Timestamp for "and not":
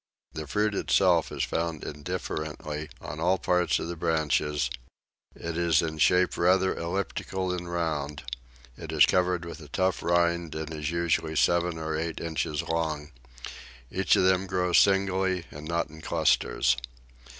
15.51-15.91